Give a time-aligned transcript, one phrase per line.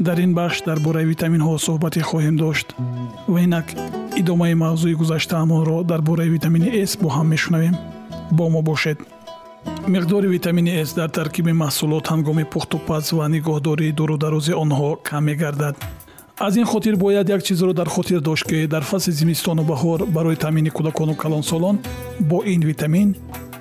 [0.00, 2.68] дар ин бахш дар бораи витаминҳо суҳбате хоҳем дошт
[3.32, 3.66] ва инак
[4.20, 7.74] идомаи мавзӯи гузаштаамонро дар бораи витамини с бо ҳам мешунавем
[8.32, 8.98] бо мо бошед
[9.94, 15.76] миқдори витамини с дар таркиби маҳсулот ҳангоми пухтупаз ва нигоҳдории дурударози онҳо кам мегардад
[16.46, 20.36] аз ин хотир бояд як чизро дар хотир дошт ки дар фасли зимистону баҳор барои
[20.44, 21.76] таъмини кӯдакону калонсолон
[22.30, 23.08] бо ин витамин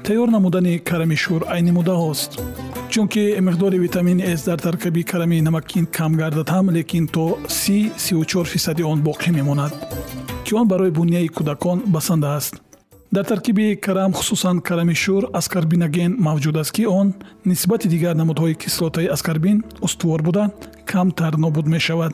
[0.05, 2.31] тайёр намудани карамишӯр айни муддаҳост
[2.89, 8.83] чунки миқдори витамини с дар таркиби карами намакин кам гардад ҳам лекин то 3-34 фисади
[8.83, 9.71] он боқӣ мемонад
[10.43, 12.61] ки он барои буняи кӯдакон басанда аст
[13.11, 17.13] дар таркиби карам хусусан карами шӯр аскарбиноген мавҷуд аст ки он
[17.45, 20.51] нисбати дигар намудҳои кислотаи аскарбин устувор буда
[20.85, 22.13] камтар нобуд мешавад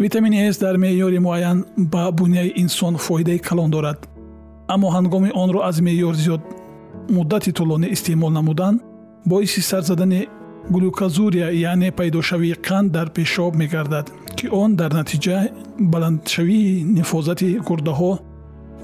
[0.00, 4.08] витамини с дар меъёри муайян ба буняи инсон фоидаи калон дорад
[4.68, 6.42] аммо ҳангоми онро аз меъёр зиёд
[7.16, 8.80] муддати тӯлонӣ истеъмол намуданд
[9.26, 10.26] боиси сар задани
[10.70, 15.48] глюказурия яъне пайдошавии қанд дар пешоб мегардад ки он дар натиҷа
[15.80, 18.18] баландшавии нифозати гурдаҳо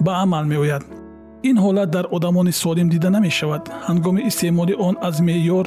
[0.05, 0.83] ба амал меояд
[1.43, 5.67] ин ҳолат дар одамони солим дида намешавад ҳангоми истеъмоли он аз меъёр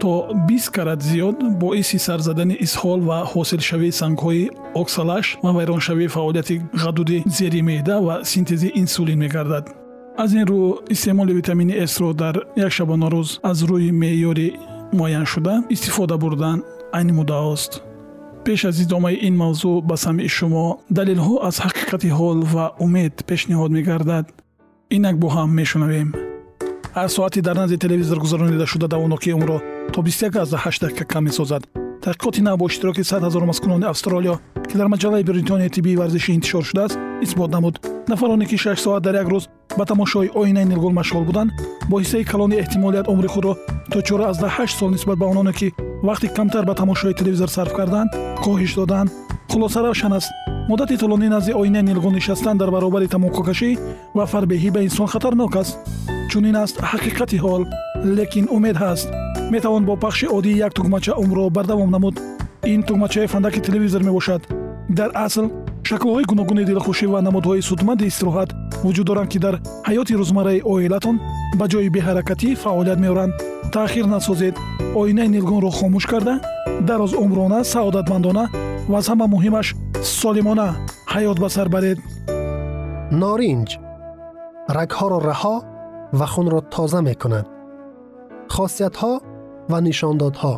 [0.00, 0.10] то
[0.48, 4.44] бист карат зиёд боиси сар задани изҳол ва ҳосилшавии сангҳои
[4.82, 9.64] оксалаш ва вайроншавии фаъолияти ғадуди зери меъда ва синтези инсулин мегардад
[10.16, 14.56] аз ин рӯ истеъмоли витамини сро дар як шабона рӯз аз рӯи меъёри
[14.92, 16.62] муайяншуда истифода бурдан
[16.92, 17.82] айни муддаост
[18.44, 23.70] пеш аз идомаи ин мавзӯъ ба самъи шумо далелҳо аз ҳақиқати ҳол ва умед пешниҳод
[23.72, 24.26] мегардад
[24.96, 26.08] инак бо ҳам мешунавем
[26.96, 29.58] ҳар соати дар назди телевизор гузаронидашуда давоноки умро
[29.92, 30.38] то 21
[30.84, 31.62] дақиқа кам месозад
[32.04, 34.34] таҳқиқоти нав бо иштироки 100 ҳазор маскунони австралиё
[34.70, 37.78] ки дар маҷаллаи бритонияи тиббии варзишӣ интишор шудааст исбот намуд
[38.08, 41.52] нафароне ки шаш соат дар як рӯз ба тамошои оинаи нилгул машғул буданд
[41.88, 43.54] бо ҳиссаи калони эҳтимолият умри худро
[43.90, 45.72] то 48 сол нисбат ба ононе ки
[46.02, 48.10] вақти камтар ба тамошои телевизор сарф карданд
[48.42, 49.10] коҳиш доданд
[49.52, 50.30] хулоса равшан аст
[50.68, 53.78] муддати тӯлонӣ назди оинаи нилгул нишастан дар баробари тамококашӣ
[54.14, 55.78] ва фарбеҳӣ ба инсон хатарнок аст
[56.30, 57.62] чунин аст ҳақиқати ҳол
[58.04, 59.08] лекин умед ҳаст
[59.50, 62.20] метавон бо пахши оддии як тугмача умрро бардавом намуд
[62.64, 64.42] ин тугмачаи фандаки телевизор мебошад
[64.88, 65.46] дар асл
[65.88, 68.48] шаклҳои гуногуни дилхушӣ ва намудҳои судманди истироҳат
[68.86, 69.54] вуҷуд доранд ки дар
[69.88, 71.16] ҳаёти рӯзмарраи оилатон
[71.58, 73.34] ба ҷои беҳаракатӣ фаъолият меоранд
[73.74, 74.54] таъхир насозед
[75.00, 76.34] оинаи нилгонро хомӯш карда
[76.88, 78.44] дарозумрона саодатмандона
[78.90, 79.66] ва аз ҳама муҳимаш
[80.20, 80.68] солимона
[81.14, 81.98] ҳаёт ба сар баред
[83.22, 83.70] норинҷ
[84.76, 85.56] рагҳоро раҳо
[86.18, 87.46] ва хунро тоза мекунад
[88.54, 89.12] хосиятҳо
[89.70, 90.54] ва нишондодҳо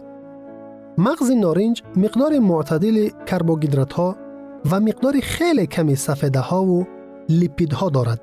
[1.07, 4.09] мағзи норинҷ миқдори муътадили карбогидратҳо
[4.71, 6.87] و مقدار خیلی کمی سفیده ها و
[7.29, 8.21] لیپید ها دارد.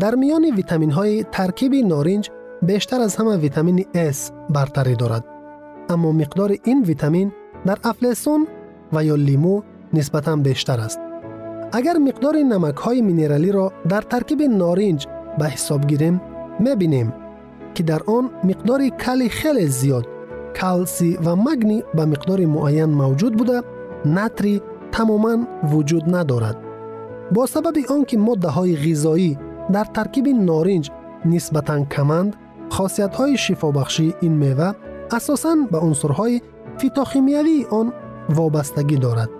[0.00, 2.30] در میان ویتامین های ترکیب نارنج
[2.62, 5.24] بیشتر از همه ویتامین S برتری دارد.
[5.88, 7.32] اما مقدار این ویتامین
[7.66, 8.46] در افلسون
[8.92, 9.62] و یا لیمو
[9.94, 11.00] نسبتا بیشتر است.
[11.72, 15.06] اگر مقدار نمک های مینرالی را در ترکیب نارنج
[15.38, 16.20] به حساب گیریم
[16.60, 17.12] میبینیم
[17.74, 20.06] که در آن مقدار کلی خیلی زیاد
[20.60, 23.62] کلسی و مگنی به مقدار معین موجود بوده
[24.06, 24.60] نتری
[24.94, 25.38] تماما
[25.72, 26.56] وجود ندارد.
[27.32, 29.38] با سبب آنکه ماده های غیزایی
[29.72, 30.90] در ترکیب نارنج
[31.24, 32.36] نسبتا کمند،
[32.70, 34.72] خاصیت های شفابخشی این میوه
[35.12, 36.40] اساسا به عنصرهای
[36.78, 37.92] فیتوشیمیایی آن
[38.28, 39.30] وابستگی دارد.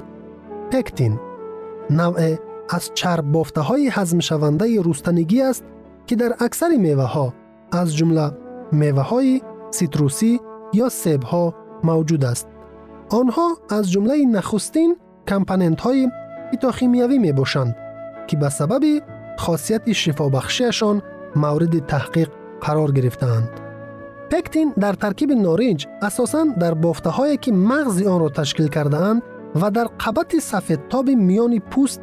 [0.71, 1.21] پکتین
[1.91, 2.37] نوع
[2.71, 5.65] از چرب بافته های هضم شونده روستنگی است
[6.07, 7.35] که در اکثر میوه ها
[7.73, 8.31] از جمله
[8.73, 10.41] میوه های سیتروسی
[10.73, 11.55] یا سیب ها
[11.85, 12.49] موجود است.
[13.11, 14.97] آنها از جمله نخستین
[15.29, 16.09] کمپننت های
[16.51, 17.77] پیتاخیمیوی می باشند
[18.27, 18.83] که به سبب
[19.39, 21.03] خاصیت شفابخشیشان
[21.37, 22.29] مورد تحقیق
[22.61, 23.49] قرار گرفتند.
[24.31, 29.23] پکتین در ترکیب نارنج اساساً در بافته که مغز آن را تشکیل کرده اند
[29.63, 30.35] و در قبط
[30.89, 32.01] تاب میان پوست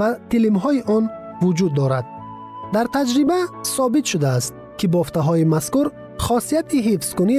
[0.00, 1.10] و تلیم های آن
[1.42, 2.06] وجود دارد.
[2.72, 3.32] در تجربه
[3.66, 7.38] ثابت شده است که بافته های مسکر خاصیت حفظ کنی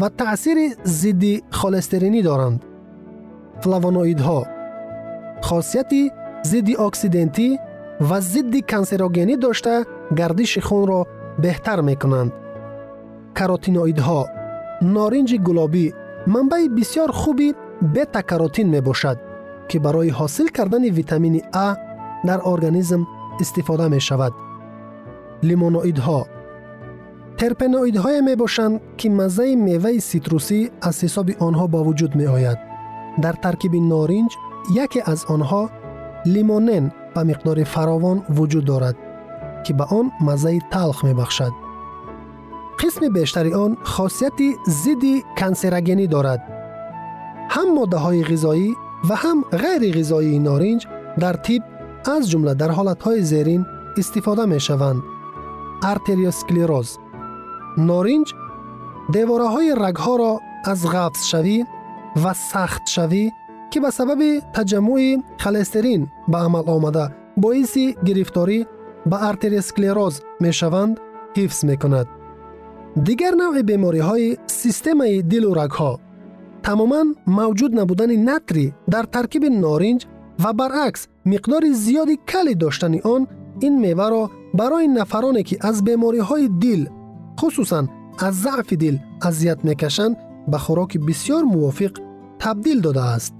[0.00, 2.64] و تأثیر زیدی خالسترینی دارند.
[3.62, 4.46] فلاواناید ها
[5.42, 5.90] خاصیت
[6.42, 7.58] زیدی اکسیدنتی
[8.10, 9.84] و زیدی کنسیروگینی داشته
[10.16, 11.06] گردیش خون را
[11.38, 12.32] بهتر میکنند.
[13.38, 14.26] کاروتینویدها ها
[14.82, 15.94] نارنجی گلابی
[16.26, 19.18] منبع بسیار خوبی بیتا کاروتین میباشد
[19.68, 21.76] که برای حاصل کردن ویتامین A
[22.26, 23.06] در آرگانیزم
[23.40, 24.32] استفاده می شود.
[25.42, 26.26] لیموناید ها
[27.38, 32.69] ترپناید های می که مزه میوه سیتروسی از حساب آنها با وجود می آید.
[33.22, 34.36] در ترکیب نارنج
[34.74, 35.70] یکی از آنها
[36.26, 38.96] لیمونن و مقدار فراوان وجود دارد
[39.66, 41.50] که به آن مزه تلخ می بخشد.
[42.84, 44.32] قسم بیشتری آن خاصیت
[44.66, 46.56] زیدی کنسرگینی دارد.
[47.50, 48.74] هم ماده های غذایی
[49.10, 50.86] و هم غیر غذایی نارنج
[51.18, 51.62] در تیب
[52.18, 53.66] از جمله در حالت های زیرین
[53.98, 55.02] استفاده می شوند.
[57.78, 58.34] نارنج
[59.12, 61.66] دیواره های رگ را از غفظ شوید
[62.16, 63.32] و سخت شوی
[63.70, 64.18] که به سبب
[64.52, 68.66] تجمع خلیسترین به عمل آمده باعث گرفتاری به
[69.10, 71.00] با ارتریسکلیروز می شوند
[71.36, 72.06] حفظ می کند.
[73.02, 76.00] دیگر نوع بیماری های سیستم دل و رگ ها
[76.62, 80.06] تماما موجود نبودن نتری در ترکیب نارنج
[80.44, 83.26] و برعکس مقدار زیادی کلی داشتن آن
[83.60, 86.86] این میوه را برای نفرانی که از بیماری های دل
[87.40, 87.86] خصوصا
[88.18, 90.16] از ضعف دل اذیت میکشند
[90.50, 91.90] به خوراک بسیار موافق
[92.38, 93.34] تبدیل داده است.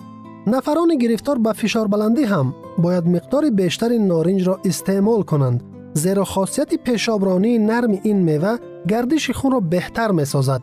[0.47, 5.63] نفران گرفتار به فشار بلندی هم باید مقدار بیشتر نارنج را استعمال کنند
[5.93, 8.57] زیرا خاصیت پیشابرانی نرم این میوه
[8.89, 10.61] گردش خون را بهتر می سازد.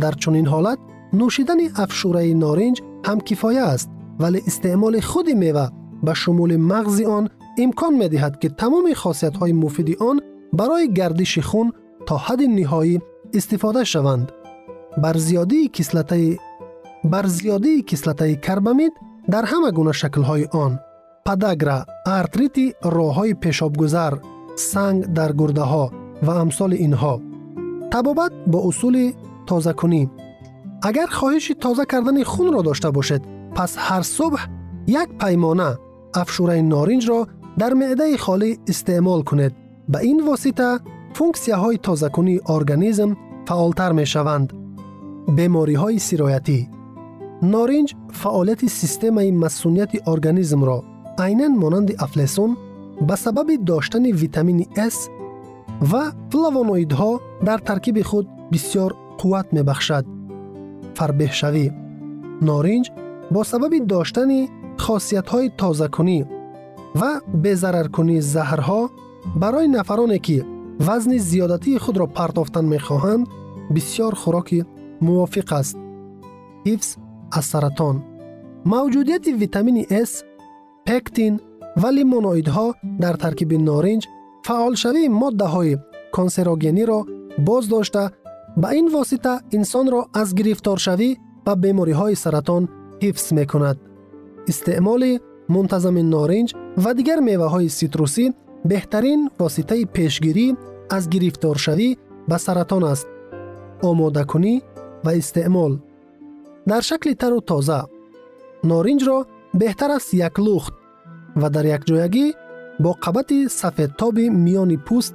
[0.00, 0.78] در چنین حالت
[1.12, 5.68] نوشیدن افشوره نارنج هم کفایه است ولی استعمال خود میوه
[6.02, 10.20] به شمول مغز آن امکان می دهد که تمام خاصیت های مفید آن
[10.52, 11.72] برای گردش خون
[12.06, 13.00] تا حد نهایی
[13.34, 14.32] استفاده شوند.
[14.96, 16.14] بر زیادی کسلت
[17.04, 17.82] بر زیادی
[18.42, 18.92] کربامید
[19.30, 20.80] در همه گونه شکل های آن
[21.26, 23.72] پدگره، آرتریتی راه های پیشاب
[24.56, 25.92] سنگ در گرده ها
[26.22, 27.20] و امثال اینها
[27.90, 29.12] تبابت با اصول
[29.46, 29.74] تازه
[30.82, 33.20] اگر خواهش تازه کردن خون را داشته باشد
[33.54, 34.40] پس هر صبح
[34.86, 35.78] یک پیمانه
[36.14, 37.26] افشورای نارنج را
[37.58, 39.56] در معده خالی استعمال کند
[39.88, 40.78] به این واسطه
[41.14, 43.16] فونکسیه های تازه کنی ارگانیسم
[43.46, 44.52] فعالتر می شوند
[45.30, 46.68] بیماری های سیرایتی
[47.42, 50.84] نارنج فعالیت سیستم مسئولیت ارگانیسم را
[51.18, 52.56] اینن مانند افلسون
[53.06, 55.08] به سبب داشتن ویتامین اس
[55.92, 60.04] و فلاوانوید ها در ترکیب خود بسیار قوت می بخشد.
[60.94, 61.72] فربه شوی
[62.42, 62.90] نارنج
[63.30, 64.28] با سبب داشتن
[64.76, 66.22] خاصیت های تازه کنی
[67.00, 68.90] و بزرر کنی زهرها
[69.36, 70.44] برای نفرانی که
[70.86, 73.26] وزن زیادتی خود را پرتافتن می خواهند
[73.74, 74.64] بسیار خوراکی
[75.02, 75.78] موافق است.
[76.66, 76.96] حفظ
[77.32, 78.02] از سرطان
[78.66, 80.10] موجودیت ویتامین S،
[80.86, 81.40] پکتین
[81.84, 84.08] و لیمونوید ها در ترکیب نارنج
[84.44, 85.78] فعال شوی ماده های
[86.12, 87.06] کانسراغینی را
[87.46, 88.10] باز داشته
[88.56, 91.16] به این واسطه انسان را از گریفتار شوی
[91.46, 92.68] و بیماری های سرطان
[93.02, 93.80] حفظ می کند.
[94.48, 96.54] استعمال منتظم نارنج
[96.84, 100.56] و دیگر میوه های سیتروسی بهترین واسطه پیشگیری
[100.90, 101.96] از گریفتار شوی
[102.28, 103.06] به سرطان است.
[103.82, 104.62] آماده کنی
[105.04, 105.78] و استعمال
[106.66, 107.82] در شکل تر و تازه
[108.64, 110.72] نارنج را بهتر است یک لخت
[111.36, 112.34] و در یک جایگی
[112.80, 115.14] با قبط سفید تاب میان پوست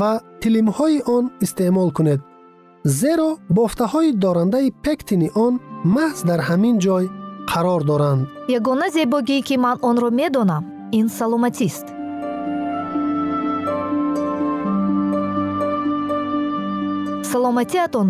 [0.00, 2.24] و تلیم های آن استعمال کند
[2.82, 7.08] زیرا بافته های دارنده پکتین آن محض در همین جای
[7.54, 11.95] قرار دارند یگانه زیباگی که من آن را میدانم این سلامتی است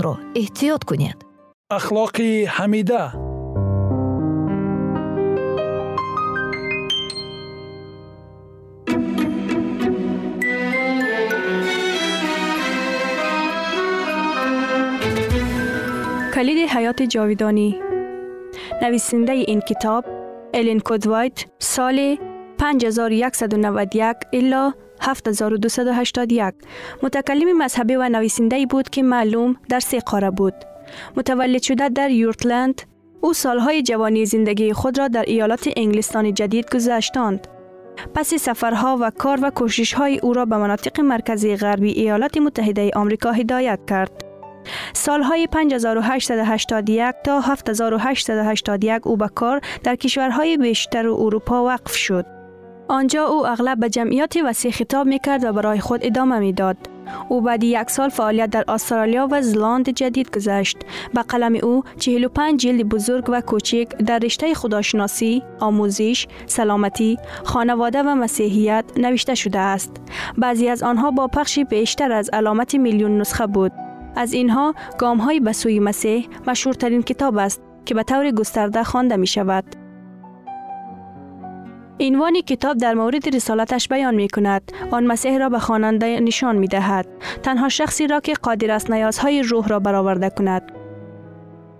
[0.02, 1.26] رو احتیاط کنید.
[1.70, 2.98] اخلاقی حمیده
[16.34, 17.80] کلید حیات جاویدانی
[18.82, 20.04] نویسنده این کتاب
[20.54, 22.18] الین کودوایت سال
[22.58, 26.54] 5191 الا 7281
[27.02, 30.54] متکلم مذهبی و نویسنده بود که معلوم در سه قاره بود.
[31.16, 32.82] متولد شده در یورتلند،
[33.20, 37.48] او سالهای جوانی زندگی خود را در ایالات انگلستان جدید گذشتاند.
[38.14, 39.50] پس سفرها و کار و
[39.96, 44.24] های او را به مناطق مرکزی غربی ایالات متحده آمریکا هدایت کرد.
[44.92, 52.26] سالهای 5881 تا 7881 او به کار در کشورهای بیشتر اروپا وقف شد.
[52.88, 56.76] آنجا او اغلب به جمعیات وسیع خطاب می کرد و برای خود ادامه می داد.
[57.28, 60.76] او بعد یک سال فعالیت در استرالیا و زلاند جدید گذشت.
[61.14, 68.14] به قلم او 45 جلد بزرگ و کوچک در رشته خداشناسی، آموزش، سلامتی، خانواده و
[68.14, 69.92] مسیحیت نوشته شده است.
[70.38, 73.72] بعضی از آنها با پخشی بیشتر از علامت میلیون نسخه بود.
[74.16, 79.16] از اینها گام های به سوی مسیح مشهورترین کتاب است که به طور گسترده خوانده
[79.16, 79.64] می شود.
[82.00, 84.72] عنوان کتاب در مورد رسالتش بیان می کند.
[84.90, 87.06] آن مسیح را به خواننده نشان می دهد.
[87.42, 90.72] تنها شخصی را که قادر است نیازهای روح را برآورده کند.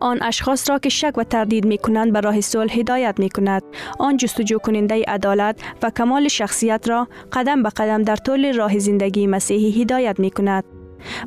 [0.00, 3.62] آن اشخاص را که شک و تردید می کنند به راه صلح هدایت می کند.
[3.98, 9.26] آن جستجو کننده عدالت و کمال شخصیت را قدم به قدم در طول راه زندگی
[9.26, 10.64] مسیحی هدایت می کند.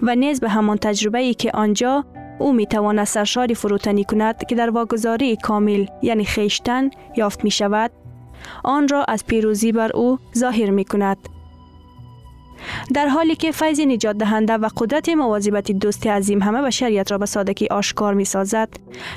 [0.02, 2.06] و نیز به همان تجربه ای که آنجا
[2.40, 7.92] او می تواند سرشاری فروتنی کند که در واگذاری کامل یعنی خیشتن یافت می شود
[8.64, 11.18] آن را از پیروزی بر او ظاهر می کند.
[12.94, 17.26] در حالی که فیض نجات دهنده و قدرت مواظبت دوست عظیم همه بشریت را به
[17.26, 18.70] سادگی آشکار می سازد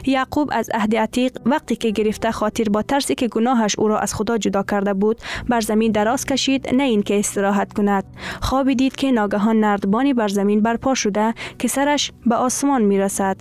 [0.06, 4.14] یعقوب از عهد عتیق وقتی که گرفته خاطر با ترسی که گناهش او را از
[4.14, 8.04] خدا جدا کرده بود بر زمین دراز کشید نه اینکه استراحت کند
[8.40, 13.40] خوابی دید که ناگهان نردبانی بر زمین برپا شده که سرش به آسمان می رسد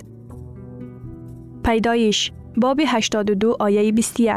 [1.66, 4.36] پیدایش باب 82 آیه 21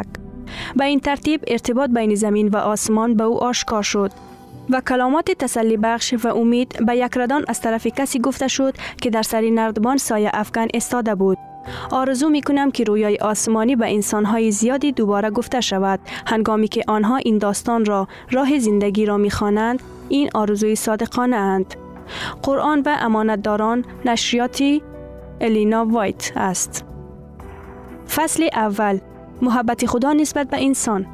[0.77, 4.11] به این ترتیب ارتباط بین زمین و آسمان به او آشکار شد
[4.71, 9.11] و کلامات تسلی بخش و امید به یک ردان از طرف کسی گفته شد که
[9.11, 11.39] در سری نردبان سایه افغان استاده بود.
[11.91, 17.39] آرزو می که رویای آسمانی به انسانهای زیادی دوباره گفته شود هنگامی که آنها این
[17.39, 21.75] داستان را راه زندگی را می خوانند این آرزوی صادقانه اند.
[22.43, 24.83] قرآن و امانتداران نشریاتی
[25.41, 26.85] الینا وایت است.
[28.15, 28.99] فصل اول
[29.43, 31.07] محبت خدا نسبت به انسان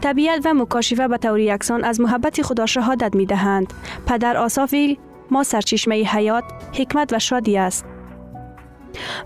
[0.00, 3.72] طبیعت و مکاشفه به طور یکسان از محبت خدا شهادت می دهند.
[4.06, 4.98] پدر آسافیل
[5.30, 7.84] ما سرچشمه حیات، حکمت و شادی است.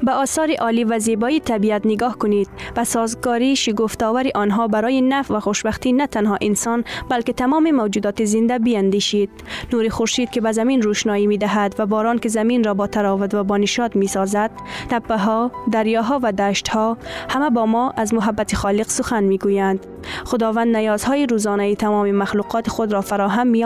[0.02, 5.40] به آثار عالی و زیبایی طبیعت نگاه کنید و سازگاری شگفتآور آنها برای نفع و
[5.40, 9.30] خوشبختی نه تنها انسان بلکه تمام موجودات زنده بیاندیشید
[9.73, 11.38] نور خورشید که به زمین روشنایی می
[11.78, 13.59] و باران که زمین را با تراوت و با
[13.95, 14.50] می سازد
[14.88, 16.97] تپه ها دریاها و دشت ها
[17.30, 19.87] همه با ما از محبت خالق سخن می گویند
[20.25, 23.64] خداوند نیازهای روزانه تمام مخلوقات خود را فراهم می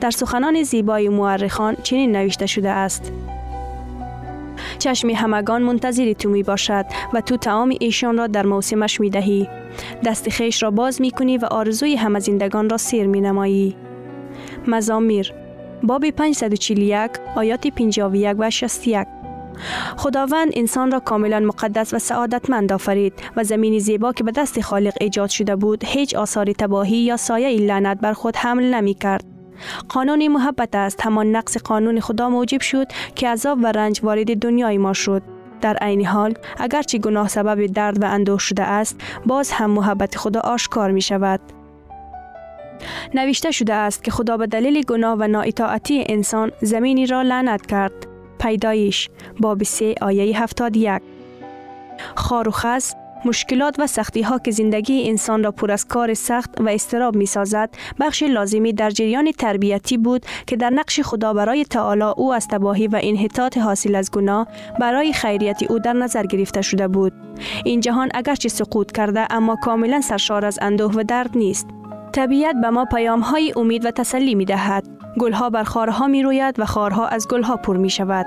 [0.00, 3.12] در سخنان زیبای مورخان چنین نوشته شده است
[4.78, 9.48] چشم همگان منتظر تو می باشد و تو تعام ایشان را در موسمش می دهی.
[10.06, 13.76] دست خیش را باز می کنی و آرزوی زندگان را سیر می نمایی.
[14.66, 15.32] مزامیر
[15.82, 19.06] باب 541 آیات 51 و 61
[19.96, 24.94] خداوند انسان را کاملا مقدس و سعادتمند آفرید و زمین زیبا که به دست خالق
[25.00, 29.24] ایجاد شده بود هیچ آثار تباهی یا سایه لعنت بر خود حمل نمی کرد.
[29.88, 34.78] قانون محبت است همان نقص قانون خدا موجب شد که عذاب و رنج وارد دنیای
[34.78, 35.22] ما شد
[35.60, 38.96] در عین حال اگرچه گناه سبب درد و اندوه شده است
[39.26, 41.40] باز هم محبت خدا آشکار می شود
[43.14, 47.92] نوشته شده است که خدا به دلیل گناه و نااطاعتی انسان زمینی را لعنت کرد
[48.38, 51.00] پیدایش باب 3 آیه 71
[52.14, 52.52] خار و
[53.26, 57.26] مشکلات و سختی ها که زندگی انسان را پر از کار سخت و استراب می
[57.26, 62.48] سازد بخش لازمی در جریان تربیتی بود که در نقش خدا برای تعالی او از
[62.48, 64.46] تباهی و انحطاط حاصل از گناه
[64.80, 67.12] برای خیریت او در نظر گرفته شده بود
[67.64, 71.68] این جهان اگرچه سقوط کرده اما کاملا سرشار از اندوه و درد نیست
[72.12, 74.88] طبیعت به ما پیام های امید و تسلی می دهد
[75.20, 78.26] گلها بر خارها می روید و خارها از گلها پر می شود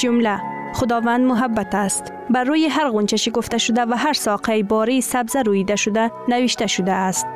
[0.00, 0.40] جمله
[0.76, 5.76] خداوند محبت است بر روی هر غنچه گفته شده و هر ساقه باری سبز رویده
[5.76, 7.26] شده نوشته شده است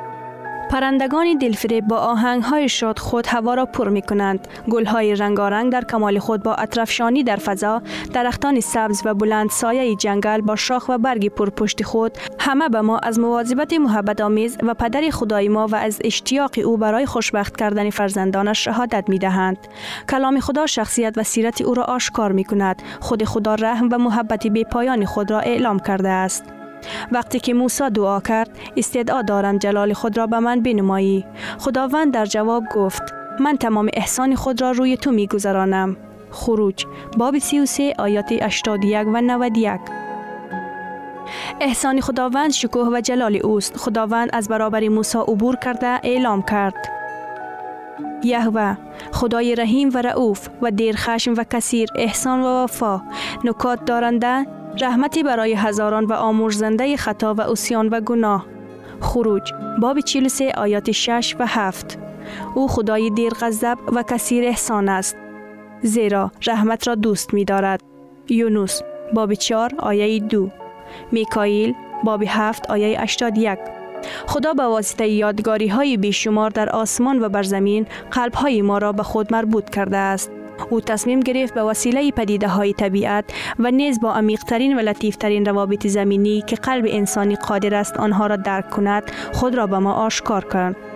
[0.71, 4.47] پرندگان دلفریب با آهنگ های شاد خود هوا را پر می کنند.
[4.69, 7.81] گل های رنگارنگ در کمال خود با اطرفشانی در فضا،
[8.13, 12.97] درختان سبز و بلند سایه جنگل با شاخ و برگ پرپشت خود همه به ما
[12.97, 17.89] از مواظبت محبت آمیز و پدر خدای ما و از اشتیاق او برای خوشبخت کردن
[17.89, 19.57] فرزندانش شهادت می دهند.
[20.11, 22.81] کلام خدا شخصیت و سیرت او را آشکار می کند.
[23.01, 26.43] خود خدا رحم و محبت بی پایان خود را اعلام کرده است.
[27.11, 31.25] وقتی که موسی دعا کرد استدعا دارم جلال خود را به من بنمایی
[31.59, 33.01] خداوند در جواب گفت
[33.39, 35.97] من تمام احسان خود را روی تو میگذرانم
[36.31, 36.85] خروج
[37.17, 39.71] باب 33 آیات 81 و 91
[41.61, 46.75] احسان خداوند شکوه و جلال اوست خداوند از برابر موسی عبور کرده اعلام کرد
[48.23, 48.77] یهوه
[49.11, 53.01] خدای رحیم و رعوف و دیرخشم و کثیر احسان و وفا
[53.43, 54.45] نکات دارنده
[54.79, 58.45] رحمتی برای هزاران و آمرزنده خطا و اسیان و گناه
[59.01, 61.99] خروج باب 43 آیات 6 و 7
[62.55, 63.31] او خدای دیر
[63.91, 65.17] و کثیر احسان است
[65.81, 67.81] زیرا رحمت را دوست می دارد
[68.29, 68.81] یونس
[69.13, 70.49] باب 4 آیه 2
[71.11, 71.73] میکائیل
[72.03, 73.59] باب 7 آیه 81
[74.27, 78.91] خدا به واسطه یادگاری های بیشمار در آسمان و بر زمین قلب های ما را
[78.91, 80.31] به خود مربوط کرده است
[80.69, 83.25] او تصمیم گرفت به وسیله پدیده های طبیعت
[83.59, 88.35] و نیز با عمیقترین و لطیفترین روابط زمینی که قلب انسانی قادر است آنها را
[88.35, 90.90] درک کند خود را به ما آشکار کرد.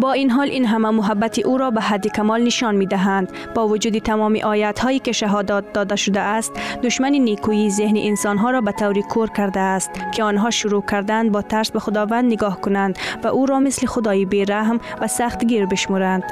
[0.00, 3.32] با این حال این همه محبت او را به حد کمال نشان می دهند.
[3.54, 6.52] با وجود تمام آیت هایی که شهادات داده شده است،
[6.82, 11.32] دشمن نیکویی ذهن انسان ها را به طور کور کرده است که آنها شروع کردند
[11.32, 15.66] با ترس به خداوند نگاه کنند و او را مثل خدای بیرحم و سخت گیر
[15.66, 16.22] بشمرند.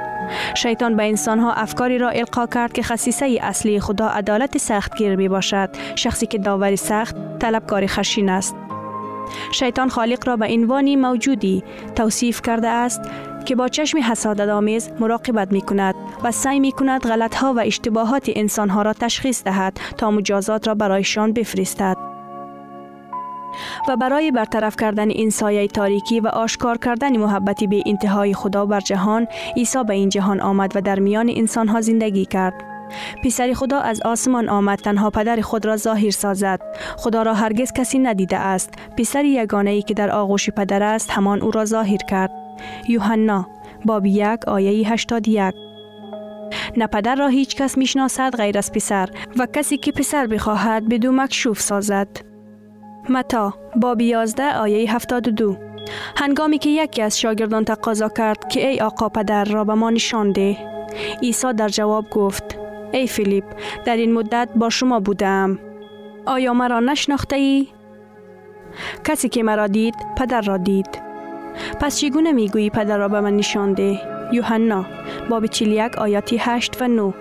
[0.55, 5.29] شیطان به انسان ها افکاری را القا کرد که خصیصه اصلی خدا عدالت سختگیر می
[5.29, 5.71] باشد.
[5.97, 8.57] شخصی که داوری سخت طلبکار خشین است.
[9.51, 11.63] شیطان خالق را به عنوان موجودی
[11.97, 13.01] توصیف کرده است
[13.45, 15.95] که با چشم حسادت آمیز مراقبت می کند
[16.25, 20.69] و سعی می کند غلط ها و اشتباهات انسان ها را تشخیص دهد تا مجازات
[20.69, 21.97] را برایشان بفرستد.
[23.89, 28.81] و برای برطرف کردن این سایه تاریکی و آشکار کردن محبتی به انتهای خدا بر
[28.81, 32.55] جهان عیسی به این جهان آمد و در میان انسان ها زندگی کرد
[33.25, 36.61] پسر خدا از آسمان آمد تنها پدر خود را ظاهر سازد
[36.97, 41.43] خدا را هرگز کسی ندیده است پسر یگانه ای که در آغوش پدر است همان
[41.43, 42.31] او را ظاهر کرد
[42.89, 43.49] یوحنا
[43.85, 45.55] باب یک آیه 81
[46.77, 51.13] نه پدر را هیچ کس میشناسد غیر از پسر و کسی که پسر بخواهد بدو
[51.13, 52.09] مکشوف سازد
[53.09, 55.57] متا باب 11 آیه 72
[56.17, 60.33] هنگامی که یکی از شاگردان تقاضا کرد که ای آقا پدر را به ما نشان
[60.33, 60.57] ده
[61.23, 62.60] عیسی در جواب گفت
[62.93, 63.45] ای فیلیپ
[63.85, 65.59] در این مدت با شما بودم
[66.27, 67.67] آیا مرا نشناخته ای؟
[69.05, 71.01] کسی که مرا دید پدر را دید
[71.81, 74.01] پس چگونه میگویی پدر را به من نشان ده
[74.33, 74.85] یوحنا
[75.31, 77.15] باب 41 آیاتی 8 و 9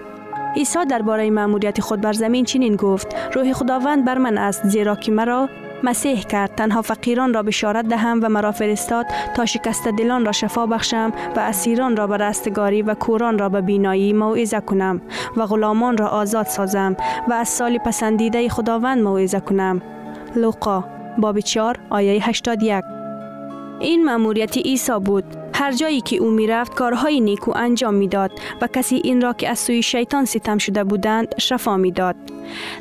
[0.56, 5.12] عیسی درباره مأموریت خود بر زمین چنین گفت روح خداوند بر من است زیرا که
[5.12, 5.50] مرا
[5.84, 10.66] مسیح کرد تنها فقیران را بشارت دهم و مرا فرستاد تا شکست دلان را شفا
[10.66, 15.02] بخشم و اسیران را به رستگاری و کوران را به بینایی موعظه کنم
[15.38, 16.96] و غلامان را آزاد سازم
[17.28, 19.82] و از سال پسندیده خداوند موعظه کنم
[20.36, 20.84] لوقا
[21.18, 22.84] باب 4 آیه 81
[23.80, 25.24] این مأموریت عیسی بود
[25.60, 29.50] هر جایی که او می رفت کارهای نیکو انجام میداد و کسی این را که
[29.50, 32.16] از سوی شیطان ستم شده بودند شفا میداد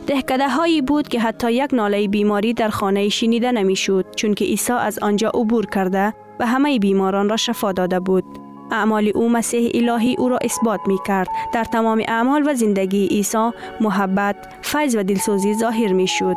[0.07, 4.73] دهکده هایی بود که حتی یک ناله بیماری در خانه شنیده شد، چون که عیسی
[4.73, 8.25] از آنجا عبور کرده و همه بیماران را شفا داده بود
[8.71, 11.29] اعمال او مسیح الهی او را اثبات می کرد.
[11.53, 16.37] در تمام اعمال و زندگی عیسی محبت، فیض و دلسوزی ظاهر می شود.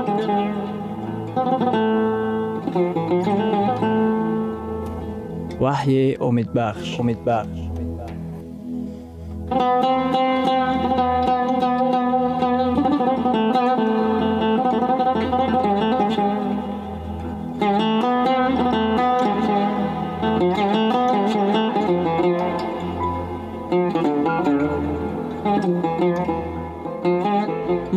[5.61, 7.59] وحی امیدبخش امیدبخش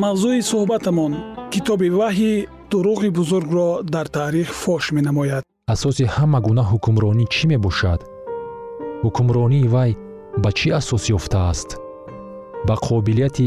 [0.05, 1.13] мавзӯи суҳбатамон
[1.55, 2.35] китоби ваҳйи
[2.73, 8.01] дуруғи бузургро дар таърих фош менамояд асоси ҳама гуна ҳукмронӣ чӣ мебошад
[9.05, 9.91] ҳукмронии вай
[10.43, 11.69] ба чӣ асос ёфтааст
[12.69, 13.47] ба қобилияти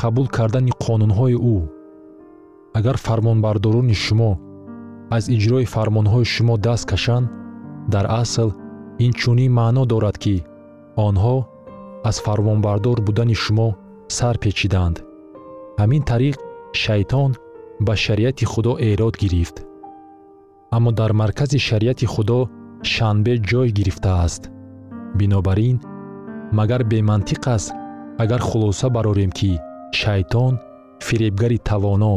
[0.00, 1.56] қабул кардани қонунҳои ӯ
[2.78, 4.30] агар фармонбардорони шумо
[5.16, 7.26] аз иҷрои фармонҳои шумо даст кашанд
[7.92, 8.48] дар асл
[9.06, 10.36] инчунин маъно дорад ки
[11.08, 11.36] онҳо
[12.08, 13.68] аз фармонбардор будани шумо
[14.16, 14.96] сар печиданд
[15.82, 16.36] ҳамин тариқ
[16.82, 17.30] шайтон
[17.86, 19.56] ба шариати худо эрод гирифт
[20.76, 22.48] аммо дар маркази шариати худо
[22.92, 24.50] шанбе ҷой гирифтааст
[25.18, 25.76] бинобар ин
[26.58, 27.72] магар бемантиқ аст
[28.22, 29.50] агар хулоса барорем ки
[30.00, 30.52] шайтон
[31.06, 32.16] фиребгари тавоно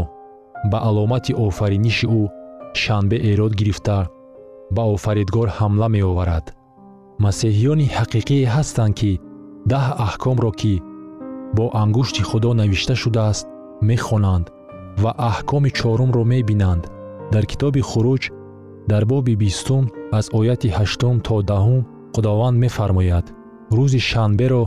[0.71, 2.21] ба аломати офариниши ӯ
[2.83, 3.97] шанбе эрод гирифта
[4.75, 6.45] ба офаридгор ҳамла меоварад
[7.25, 9.11] масеҳиёни ҳақиқие ҳастанд ки
[9.71, 10.75] даҳ аҳкомро ки
[11.57, 13.45] бо ангушти худо навишта шудааст
[13.89, 14.45] мехонанд
[15.03, 16.83] ва аҳкоми чорумро мебинанд
[17.33, 18.23] дар китоби хуруҷ
[18.89, 21.83] дар боби бистум аз ояти ҳаштум то даҳум
[22.15, 23.25] худованд мефармояд
[23.77, 24.63] рӯзи шанберо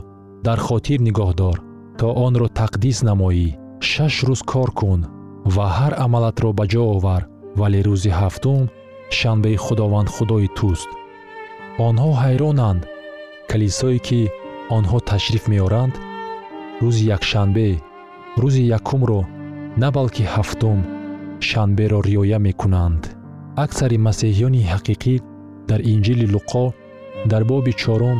[0.46, 1.57] дар хотир нигоҳ дор
[2.00, 3.48] то онро тақдис намоӣ
[3.90, 5.00] шаш рӯз кор кун
[5.55, 7.22] ва ҳар амалатро ба ҷо овар
[7.61, 8.62] вале рӯзи ҳафтум
[9.18, 10.90] шанбеи худованд худои туст
[11.88, 12.81] онҳо ҳайронанд
[13.50, 14.20] калисое ки
[14.79, 15.94] онҳо ташриф меоранд
[16.83, 17.68] рӯзи якшанбе
[18.42, 19.20] рӯзи якумро
[19.83, 20.79] на балки ҳафтум
[21.48, 23.03] шанберо риоя мекунанд
[23.62, 25.14] аксари масеҳиёни ҳақиқӣ
[25.68, 26.64] дар инҷили луқо
[27.32, 28.18] дар боби чорум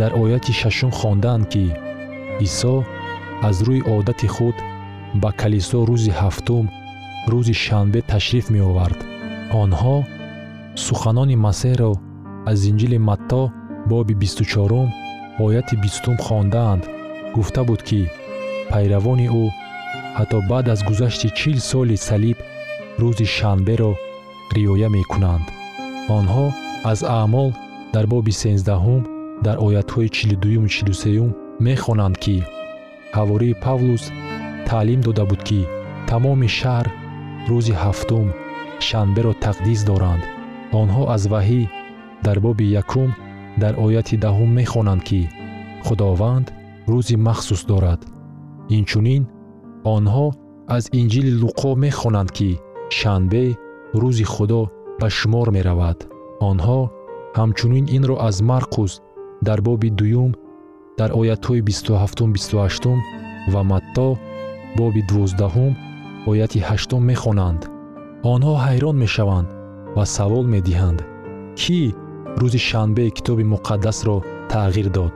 [0.00, 1.64] дар ояти шашум хондаанд ки
[2.46, 2.74] исо
[3.48, 4.56] аз рӯи одати худ
[5.22, 6.64] ба калисо рӯзи ҳафтум
[7.32, 8.98] рӯзи шанбе ташриф меовард
[9.64, 9.96] онҳо
[10.86, 11.92] суханони масеҳро
[12.50, 13.42] аз инҷили матто
[13.92, 14.88] боби бистучорум
[15.44, 16.82] ояти бистум хондаанд
[17.36, 18.00] гуфта буд ки
[18.70, 19.44] пайравони ӯ
[20.18, 22.38] ҳатто баъд аз гузашти чил соли салиб
[23.00, 23.92] рӯзи шанберо
[24.56, 25.46] риоя мекунанд
[26.18, 26.46] онҳо
[26.92, 27.48] аз аъмол
[27.94, 29.02] дар боби сенздаҳум
[29.46, 31.30] дар оятҳои чилдуюму чилусеюм
[31.66, 32.36] мехонанд ки
[33.18, 34.02] ҳавории павлус
[34.68, 35.60] таълим дода буд ки
[36.10, 36.86] тамоми шаҳр
[37.50, 38.26] рӯзи ҳафтум
[38.88, 40.22] шанберо тақдис доранд
[40.82, 41.62] онҳо аз ваҳӣ
[42.26, 43.10] дар боби якум
[43.62, 45.20] дар ояти даҳум мехонанд ки
[45.86, 46.46] худованд
[46.92, 48.00] рӯзи махсус дорад
[48.78, 49.22] инчунин
[49.96, 50.26] онҳо
[50.76, 52.50] аз инҷили луқо мехонанд ки
[52.98, 53.46] шанбе
[54.00, 54.60] рӯзи худо
[55.00, 55.98] ба шумор меравад
[56.50, 56.80] онҳо
[57.38, 58.92] ҳамчунин инро аз марқус
[59.46, 60.32] дар боби дуюм
[60.98, 62.98] дар оятҳои бисту ҳафтум бисту ҳаштум
[63.52, 64.08] ва матто
[64.78, 65.72] боби дувоздаҳум
[66.30, 67.60] ояти ҳаштум мехонанд
[68.34, 69.48] онҳо ҳайрон мешаванд
[69.96, 70.98] ва савол медиҳанд
[71.60, 71.80] кӣ
[72.40, 74.16] рӯзи шанбе китоби муқаддасро
[74.52, 75.14] тағйир дод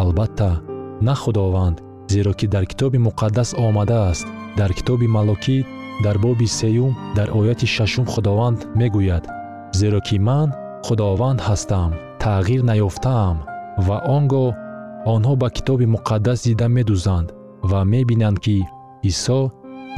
[0.00, 0.50] албатта
[1.06, 1.76] на худованд
[2.12, 4.26] зеро ки дар китоби муқаддас омадааст
[4.60, 5.58] дар китоби малокӣ
[6.02, 9.24] дар боби сеюм дар ояти шашум худованд мегӯяд
[9.78, 10.48] зеро ки ман
[10.86, 11.90] худованд ҳастам
[12.22, 13.36] тағйир наёфтаам
[13.86, 14.46] ва он гоҳ
[15.14, 17.28] онҳо ба китоби муқаддас дида медӯзанд
[17.70, 18.58] ва мебинанд ки
[19.10, 19.40] исо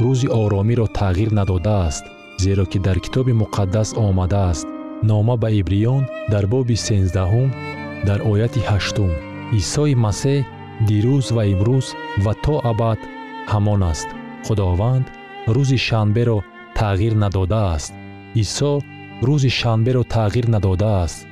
[0.03, 2.03] рӯзи оромиро тағйир надодааст
[2.43, 4.65] зеро ки дар китоби муқаддас омадааст
[5.09, 7.49] нома ба ибриён дар боби сенздаҳум
[8.07, 9.11] дар ояти ҳаштум
[9.59, 10.39] исои масеҳ
[10.89, 11.87] дирӯз ва имрӯз
[12.23, 12.99] ва то абад
[13.51, 14.07] ҳамон аст
[14.47, 15.07] худованд
[15.55, 16.43] рӯзи шанберо
[16.75, 17.93] тағйир надодааст
[18.43, 18.71] исо
[19.27, 21.23] рӯзи шанберо тағйир надодааст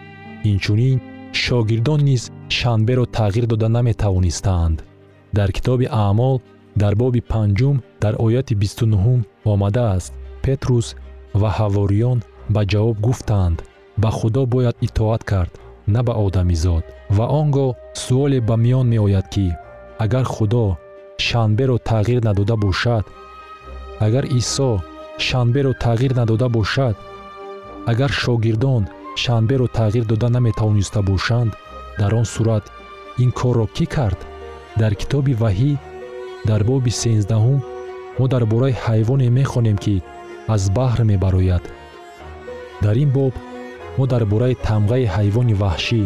[0.51, 1.01] инчунин
[1.43, 4.83] шогирдон низ шанберо тағйир дода наметавонистаанд
[5.33, 6.41] дар китоби аъмол
[6.75, 9.21] дар боби панҷум дар ояти бисту нуҳум
[9.53, 10.95] омадааст петрус
[11.41, 12.23] ва ҳавориён
[12.55, 13.57] ба ҷавоб гуфтанд
[13.97, 15.51] ба худо бояд итоат кард
[15.87, 16.83] на ба одамизод
[17.17, 19.47] ва он гоҳ суоле ба миён меояд ки
[20.03, 20.65] агар худо
[21.27, 23.03] шанберо тағйир надода бошад
[24.03, 24.81] агар исо
[25.17, 26.95] шанберо тағйир надода бошад
[27.87, 31.53] агар шогирдон шанберо тағйир дода наметавониста бошанд
[31.99, 32.67] дар он сурат
[33.17, 34.17] ин корро кӣ кард
[34.77, 35.77] дар китоби ваҳӣ
[36.45, 37.59] дар боби сенздаҳум
[38.19, 40.03] мо дар бораи ҳайвоне мехонем ки
[40.47, 41.63] аз баҳр мебарояд
[42.83, 43.31] дар ин боб
[43.97, 46.01] мо дар бораи тамғаи ҳайвони ваҳшӣ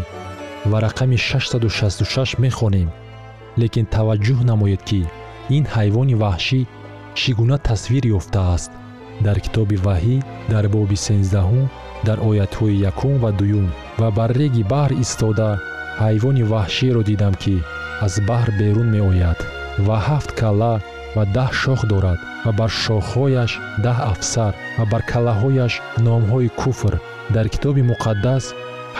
[0.69, 2.89] ва рақами 666 мехонем
[3.57, 5.01] лекин таваҷҷӯҳ намоед ки
[5.57, 6.59] ин ҳайвони ваҳшӣ
[7.21, 8.71] чӣ гуна тасвир ёфтааст
[9.25, 10.17] дар китоби ваҳӣ
[10.53, 11.65] дар боби сенздаҳум
[12.07, 13.67] дар оятҳои якум ва дуюм
[14.01, 15.47] ва бар реги баҳр истода
[16.03, 17.55] ҳайвони ваҳширо дидам ки
[18.05, 19.39] аз баҳр берун меояд
[19.87, 20.73] ва ҳафт калла
[21.17, 23.51] ва даҳ шох дорад ва бар шохҳояш
[23.85, 25.73] даҳ афсар ва бар каллаҳояш
[26.07, 26.93] номҳои куфр
[27.35, 28.43] дар китоби муқаддас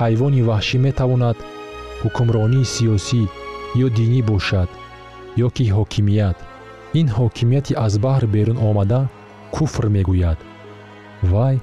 [0.02, 1.38] ҳайвони ваҳшӣ метавонад
[2.04, 3.22] ҳукмронии сиёсӣ
[3.86, 4.70] ё динӣ бошад
[5.46, 6.38] ё ки ҳокимият
[7.00, 9.02] ин ҳокимияти аз баҳр берун омада
[9.56, 10.40] куфр мегӯяд
[11.32, 11.56] вай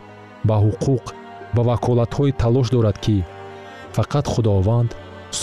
[0.48, 1.04] ба ҳуқуқ
[1.54, 3.16] ба ваколатҳое талош дорад ки
[3.96, 4.90] фақат худованд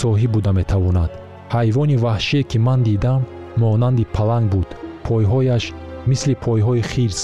[0.00, 1.10] соҳиб буда метавонад
[1.56, 3.20] ҳайвони ваҳшие ки ман дидам
[3.62, 4.68] монанди паланг буд
[5.06, 5.64] пойҳояш
[6.10, 7.20] мисли пойҳои хирс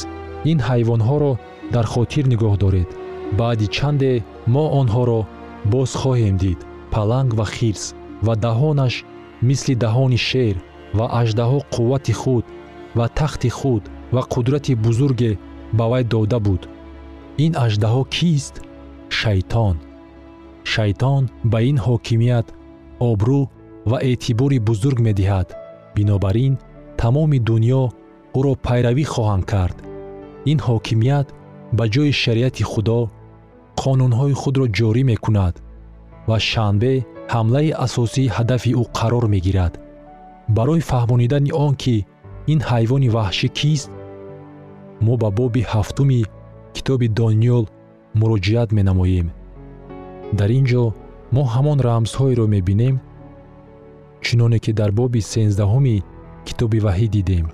[0.51, 1.33] ин ҳайвонҳоро
[1.75, 2.89] дар хотир нигоҳ доред
[3.41, 4.13] баъди чанде
[4.55, 5.21] мо онҳоро
[5.73, 6.59] боз хоҳем дид
[6.95, 7.85] паланг ва хирс
[8.27, 8.95] ва даҳонаш
[9.49, 10.57] мисли даҳони шер
[10.99, 12.45] ва аждаҳо қуввати худ
[12.99, 13.83] ва тахти худ
[14.15, 15.33] ва қудрати бузурге
[15.79, 16.63] ба вай дода буд
[17.45, 18.55] ин аждаҳо кист
[19.21, 19.77] шайтон
[20.73, 21.23] шайтон
[21.53, 22.47] ба ин ҳокимият
[23.11, 23.41] обрӯ
[23.91, 25.49] ва эътибори бузург медиҳад
[25.97, 26.55] бинобар ин
[27.01, 27.83] тамоми дуньё
[28.39, 29.77] ӯро пайравӣ хоҳанд кард
[30.53, 31.27] ин ҳокимият
[31.79, 32.99] ба ҷои шариати худо
[33.83, 35.55] қонунҳои худро ҷорӣ мекунад
[36.29, 36.93] ва шанбе
[37.35, 39.73] ҳамлаи асосии ҳадафи ӯ қарор мегирад
[40.51, 41.97] барои фаҳмонидани он ки
[42.53, 43.89] ин ҳайвони ваҳшӣ кист
[45.07, 46.21] мо ба боби ҳафтуми
[46.77, 47.65] китоби дониёл
[48.21, 49.27] муроҷиат менамоем
[50.39, 50.85] дар ин ҷо
[51.35, 52.95] мо ҳамон рамзҳоеро мебинем
[54.27, 55.97] чуноне ки дар боби сенздаҳуми
[56.49, 57.47] китоби ваҳӣ дидем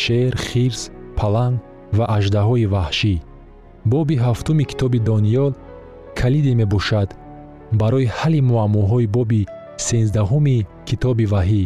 [0.00, 0.80] шер хирс
[1.18, 1.56] паланг
[1.96, 3.14] ва аждаҳои ваҳшӣ
[3.92, 5.50] боби ҳафтуми китоби дониёл
[6.20, 7.08] калиде мебошад
[7.80, 9.40] барои ҳалли муаммоҳои боби
[9.88, 10.56] сенздаҳуми
[10.88, 11.64] китоби ваҳӣ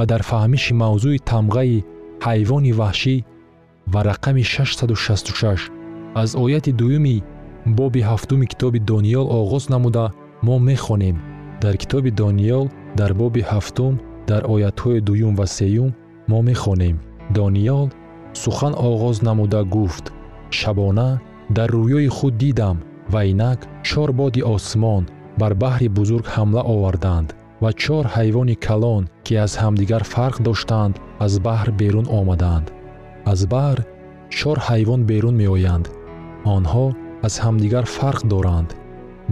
[0.00, 1.76] ва дар фаҳмиши мавзӯи тамғаи
[2.26, 3.16] ҳайвони ваҳшӣ
[3.92, 5.60] ва рақами 666
[6.22, 7.16] аз ояти дуюми
[7.78, 10.04] боби ҳафтуми китоби дониёл оғоз намуда
[10.46, 11.16] мо мехонем
[11.62, 12.64] дар китоби дониёл
[13.00, 13.94] дар боби ҳафтум
[14.30, 15.90] дар оятҳои дуюм ва сеюм
[16.30, 16.96] мо мехонем
[17.38, 17.84] дониёл
[18.42, 20.04] сухан оғоз намуда гуфт
[20.58, 21.08] шабона
[21.56, 22.76] дар рӯёи худ дидам
[23.12, 23.58] ва инак
[23.88, 25.02] чор боди осмон
[25.40, 27.28] бар баҳри бузург ҳамла оварданд
[27.62, 30.94] ва чор ҳайвони калон ки аз ҳамдигар фарқ доштанд
[31.26, 32.66] аз баҳр берун омаданд
[33.32, 33.78] аз баҳр
[34.38, 35.86] чор ҳайвон берун меоянд
[36.56, 36.86] онҳо
[37.26, 38.68] аз ҳамдигар фарқ доранд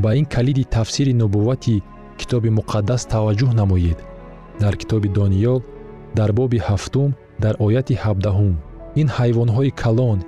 [0.02, 1.76] ба ин калиди тафсири нубуввати
[2.20, 3.98] китоби муқаддас таваҷҷӯҳ намоед
[4.62, 5.60] дар китоби дониёл
[6.18, 7.10] дар боби ҳафтум
[7.44, 8.54] дар ояти ҳабдаҳум
[9.02, 10.18] ин ҳайвонҳои калон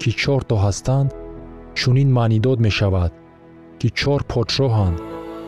[0.00, 1.08] ки чорто ҳастанд
[1.80, 3.12] чунин маънидод мешавад
[3.80, 4.96] ки чор подшоҳанд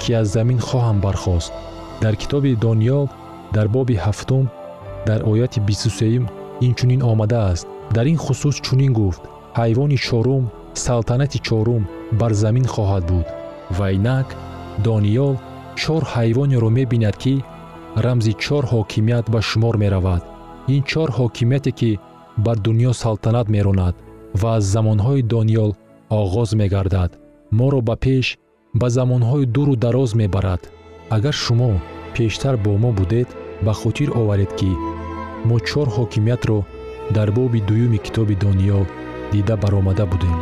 [0.02, 1.52] ки аз замин хоҳам бархост
[2.00, 3.08] дар китоби дониёл
[3.52, 4.44] дар боби ҳафтум
[5.08, 6.30] дар ояти бистусеюм
[6.60, 9.22] инчунин омадааст дар ин хусус чунин гуфт
[9.60, 11.82] ҳайвони чорум салтанати чорум
[12.20, 13.26] бар замин хоҳад буд
[13.76, 14.26] ва инак
[14.86, 15.34] дониёл
[15.82, 17.34] чор ҳайвонеро мебинад ки
[18.04, 20.22] рамзи чор ҳокимият ба шумор меравад
[20.74, 21.90] ин чор ҳокимияте ки
[22.44, 23.94] бар дуньё салтанат меронад
[24.40, 25.70] ва аз замонҳои дониёл
[26.20, 27.10] оғоз мегардад
[27.58, 28.26] моро ба пеш
[28.80, 30.62] ба замонҳои дуру дароз мебарад
[31.10, 31.70] اگر شما
[32.14, 33.28] پیشتر با ما بودید
[33.64, 34.66] به خاطر آورید که
[35.44, 35.88] ما چور
[36.46, 36.64] رو
[37.14, 38.86] در باب دویم کتاب دنیا
[39.32, 40.34] دیده برآمده بودیم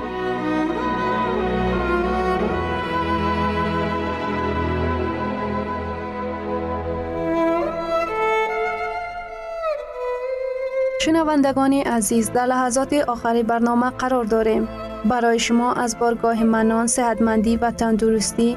[11.01, 14.69] شنواندگانی عزیز در لحظات آخری برنامه قرار داریم
[15.05, 18.57] برای شما از بارگاه منان، سهدمندی و تندرستی،